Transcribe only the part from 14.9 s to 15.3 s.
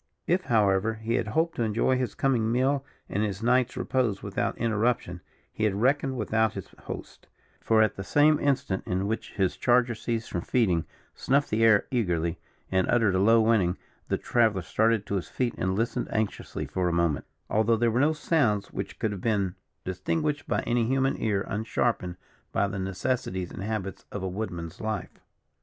to his